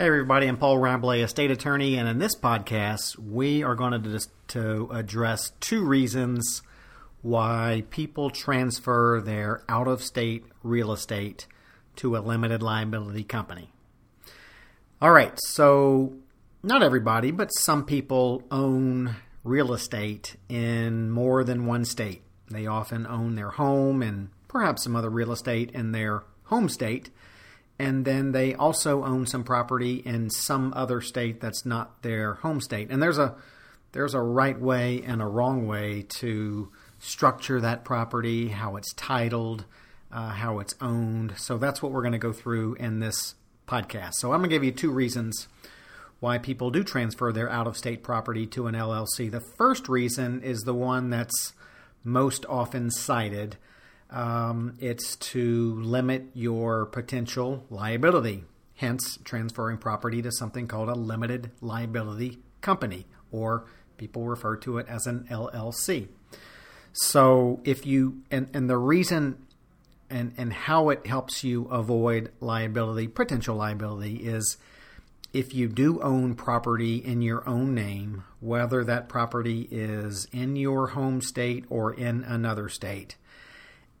[0.00, 3.98] Hey everybody, I'm Paul Rabalais, state attorney, and in this podcast, we are going to,
[3.98, 6.62] dis- to address two reasons
[7.20, 11.48] why people transfer their out of state real estate
[11.96, 13.72] to a limited liability company.
[15.02, 16.12] All right, so
[16.62, 22.22] not everybody, but some people own real estate in more than one state.
[22.48, 27.10] They often own their home and perhaps some other real estate in their home state
[27.78, 32.60] and then they also own some property in some other state that's not their home
[32.60, 32.90] state.
[32.90, 33.36] And there's a
[33.92, 39.64] there's a right way and a wrong way to structure that property, how it's titled,
[40.12, 41.34] uh, how it's owned.
[41.38, 43.34] So that's what we're going to go through in this
[43.66, 44.14] podcast.
[44.14, 45.48] So I'm going to give you two reasons
[46.20, 49.30] why people do transfer their out of state property to an LLC.
[49.30, 51.52] The first reason is the one that's
[52.04, 53.56] most often cited
[54.10, 61.50] um, it's to limit your potential liability, hence transferring property to something called a limited
[61.60, 66.08] liability company, or people refer to it as an LLC.
[66.92, 69.46] So if you and, and the reason
[70.10, 74.56] and, and how it helps you avoid liability, potential liability, is
[75.32, 80.88] if you do own property in your own name, whether that property is in your
[80.88, 83.16] home state or in another state,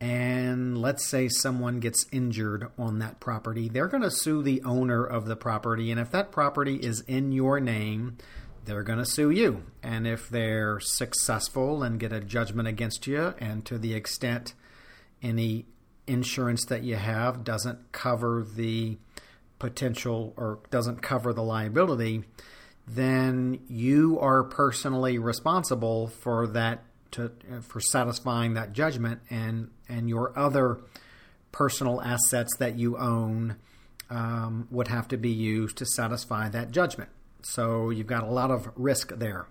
[0.00, 5.04] and let's say someone gets injured on that property, they're going to sue the owner
[5.04, 5.90] of the property.
[5.90, 8.16] And if that property is in your name,
[8.64, 9.64] they're going to sue you.
[9.82, 14.54] And if they're successful and get a judgment against you, and to the extent
[15.20, 15.66] any
[16.06, 18.98] insurance that you have doesn't cover the
[19.58, 22.22] potential or doesn't cover the liability,
[22.86, 27.32] then you are personally responsible for that to
[27.62, 30.78] for satisfying that judgment and and your other
[31.52, 33.56] personal assets that you own
[34.10, 37.10] um, would have to be used to satisfy that judgment.
[37.42, 39.46] So you've got a lot of risk there.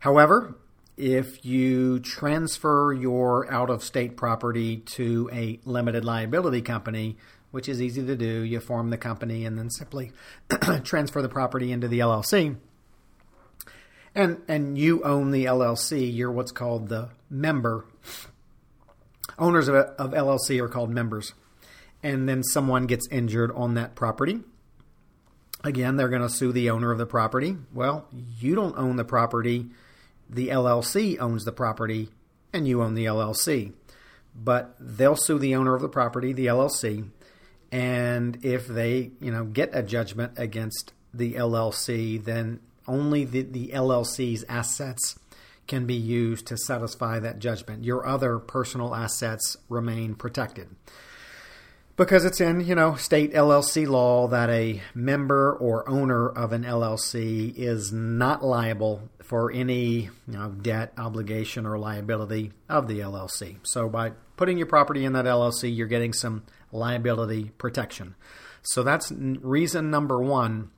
[0.00, 0.56] However,
[0.96, 7.16] if you transfer your out of state property to a limited liability company,
[7.50, 10.12] which is easy to do, you form the company and then simply
[10.84, 12.56] transfer the property into the LLC
[14.14, 16.14] and and you own the LLC.
[16.14, 17.86] You're what's called the member.
[19.38, 21.34] Owners of, of LLC are called members,
[22.02, 24.40] and then someone gets injured on that property.
[25.64, 27.56] Again, they're going to sue the owner of the property.
[27.72, 28.06] Well,
[28.38, 29.70] you don't own the property.
[30.28, 32.10] The LLC owns the property,
[32.52, 33.72] and you own the LLC.
[34.36, 37.08] But they'll sue the owner of the property, the LLC,
[37.74, 43.68] and if they, you know, get a judgment against the LLC, then only the, the
[43.68, 45.18] LLC's assets
[45.66, 47.84] can be used to satisfy that judgment.
[47.84, 50.68] Your other personal assets remain protected.
[51.96, 56.64] Because it's in, you know, state LLC law that a member or owner of an
[56.64, 63.58] LLC is not liable for any, you know, debt, obligation, or liability of the LLC.
[63.62, 68.16] So by putting your property in that LLC, you're getting some liability protection.
[68.62, 70.70] So that's reason number one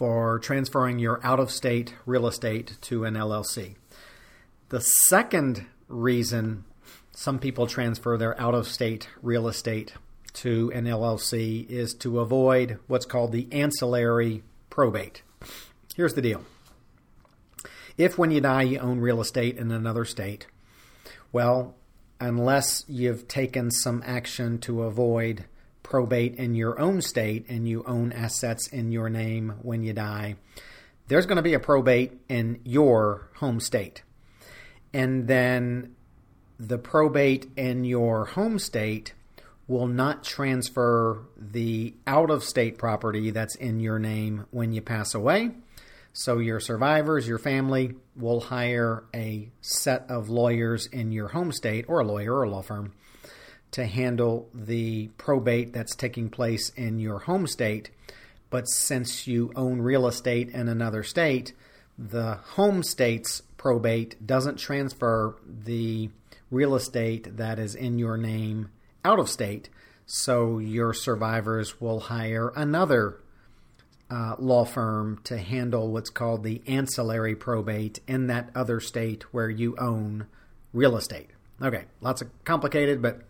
[0.00, 3.74] for transferring your out of state real estate to an LLC.
[4.70, 6.64] The second reason
[7.12, 9.92] some people transfer their out of state real estate
[10.32, 15.20] to an LLC is to avoid what's called the ancillary probate.
[15.94, 16.46] Here's the deal
[17.98, 20.46] if when you die you own real estate in another state,
[21.30, 21.74] well,
[22.18, 25.44] unless you've taken some action to avoid
[25.90, 30.36] probate in your own state and you own assets in your name when you die,
[31.08, 34.02] there's going to be a probate in your home state.
[34.94, 35.96] And then
[36.58, 39.12] the probate in your home state
[39.66, 45.14] will not transfer the out of state property that's in your name when you pass
[45.14, 45.50] away.
[46.12, 51.84] So your survivors, your family, will hire a set of lawyers in your home state
[51.88, 52.92] or a lawyer or a law firm
[53.72, 57.90] to handle the probate that's taking place in your home state.
[58.50, 61.52] But since you own real estate in another state,
[61.96, 66.10] the home state's probate doesn't transfer the
[66.50, 68.70] real estate that is in your name
[69.04, 69.68] out of state.
[70.06, 73.20] So your survivors will hire another
[74.10, 79.48] uh, law firm to handle what's called the ancillary probate in that other state where
[79.48, 80.26] you own
[80.72, 81.30] real estate.
[81.62, 83.20] Okay, lots of complicated, but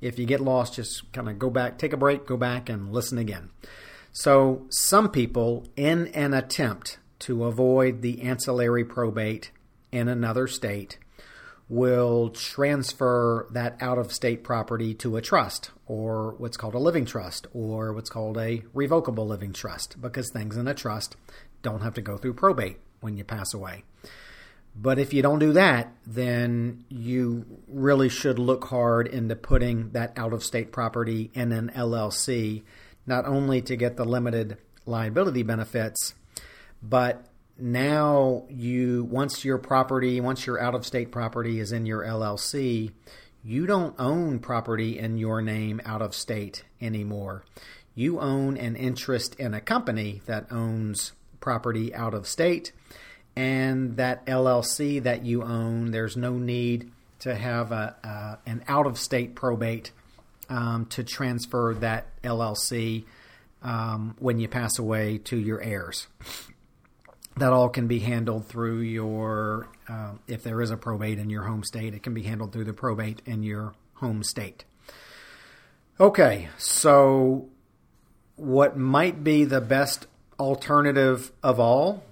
[0.00, 2.92] if you get lost, just kind of go back, take a break, go back, and
[2.92, 3.50] listen again.
[4.12, 9.50] So, some people, in an attempt to avoid the ancillary probate
[9.92, 10.98] in another state,
[11.68, 17.04] will transfer that out of state property to a trust or what's called a living
[17.04, 21.16] trust or what's called a revocable living trust because things in a trust
[21.60, 23.84] don't have to go through probate when you pass away.
[24.74, 30.12] But if you don't do that, then you really should look hard into putting that
[30.16, 32.62] out of state property in an LLC,
[33.06, 36.14] not only to get the limited liability benefits,
[36.82, 37.26] but
[37.58, 42.92] now you once your property once your out of state property is in your LLC
[43.42, 47.44] you don't own property in your name out of state anymore.
[47.94, 52.72] You own an interest in a company that owns property out of state
[53.38, 56.90] and that LLC that you own there's no need
[57.20, 59.92] to have a, uh, an out of state probate
[60.48, 63.04] um, to transfer that LLC
[63.62, 66.08] um, when you pass away to your heirs
[67.36, 71.44] that all can be handled through your, uh, if there is a probate in your
[71.44, 74.64] home state, it can be handled through the probate in your home state.
[76.00, 77.48] Okay, so
[78.34, 80.08] what might be the best
[80.38, 82.02] alternative of all,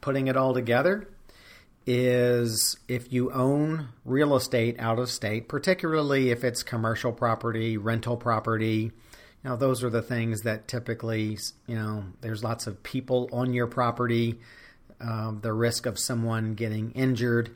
[0.00, 1.08] putting it all together,
[1.86, 8.16] is if you own real estate out of state, particularly if it's commercial property, rental
[8.16, 8.92] property,
[9.44, 13.66] now, those are the things that typically, you know, there's lots of people on your
[13.66, 14.40] property.
[15.00, 17.54] Um, the risk of someone getting injured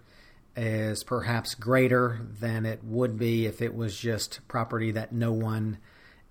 [0.55, 5.79] is perhaps greater than it would be if it was just property that no one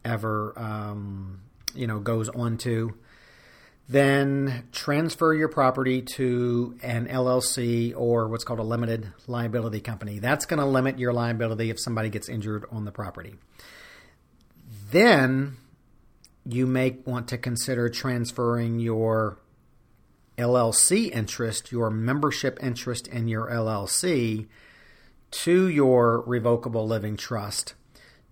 [0.05, 1.41] ever, um,
[1.73, 2.91] you know, goes onto.
[3.89, 10.19] Then transfer your property to an LLC or what's called a limited liability company.
[10.19, 13.35] That's going to limit your liability if somebody gets injured on the property.
[14.91, 15.55] Then
[16.45, 19.37] you may want to consider transferring your
[20.37, 24.47] LLC interest, your membership interest in your LLC,
[25.31, 27.73] to your revocable living trust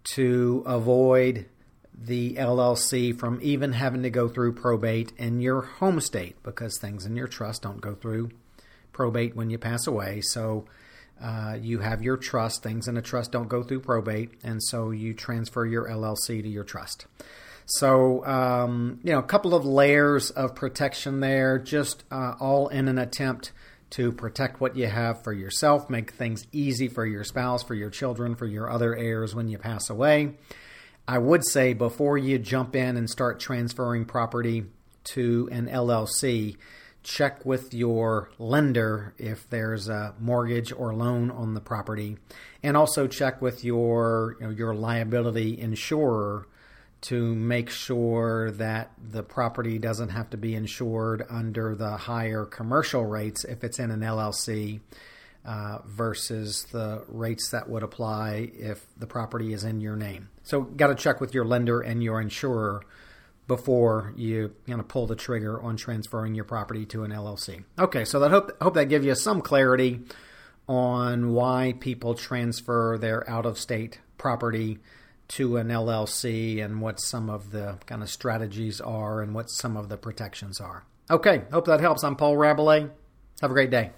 [0.04, 1.48] to avoid
[1.98, 7.06] the LLC from even having to go through probate in your home state because things
[7.06, 8.30] in your trust don't go through
[8.92, 10.22] probate when you pass away.
[10.22, 10.66] So
[11.22, 12.64] uh, you have your trust.
[12.64, 16.50] Things in a trust don't go through probate, and so you transfer your LLC to
[16.50, 17.06] your trust.
[17.66, 22.88] So, um, you know, a couple of layers of protection there, just uh, all in
[22.88, 23.54] an attempt
[23.92, 27.90] to protect what you have for yourself, make things easy for your spouse, for your
[27.90, 30.34] children, for your other heirs when you pass away.
[31.08, 34.66] I would say before you jump in and start transferring property
[35.06, 36.58] to an LLC,
[37.04, 42.18] check with your lender if there's a mortgage or loan on the property,
[42.64, 46.48] and also check with your you know, your liability insurer
[47.02, 53.06] to make sure that the property doesn't have to be insured under the higher commercial
[53.06, 54.80] rates if it's in an LLC
[55.46, 60.30] uh, versus the rates that would apply if the property is in your name.
[60.46, 62.82] So, got to check with your lender and your insurer
[63.48, 67.64] before you kind of pull the trigger on transferring your property to an LLC.
[67.78, 70.02] Okay, so that hope hope that gives you some clarity
[70.68, 74.80] on why people transfer their out of state property
[75.28, 79.76] to an LLC and what some of the kind of strategies are and what some
[79.76, 80.86] of the protections are.
[81.10, 82.04] Okay, hope that helps.
[82.04, 82.90] I'm Paul Rabalais.
[83.42, 83.92] Have a great day.